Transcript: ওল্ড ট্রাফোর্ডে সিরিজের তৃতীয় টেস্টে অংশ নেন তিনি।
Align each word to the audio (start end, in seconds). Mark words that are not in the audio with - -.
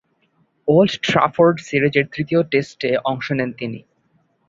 ওল্ড 0.67 0.93
ট্রাফোর্ডে 1.03 1.61
সিরিজের 1.67 2.05
তৃতীয় 2.13 2.41
টেস্টে 2.51 2.89
অংশ 3.05 3.27
নেন 3.31 3.49
তিনি। 3.53 3.79